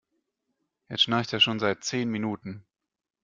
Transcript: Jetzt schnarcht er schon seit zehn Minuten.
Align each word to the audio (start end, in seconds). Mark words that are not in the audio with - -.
Jetzt 0.89 1.03
schnarcht 1.03 1.31
er 1.31 1.39
schon 1.39 1.59
seit 1.59 1.83
zehn 1.83 2.09
Minuten. 2.09 2.65